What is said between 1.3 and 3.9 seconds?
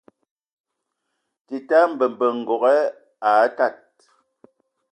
Tita mbembə ngoge aa tad.